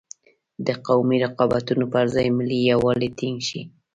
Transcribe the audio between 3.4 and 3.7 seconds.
شي.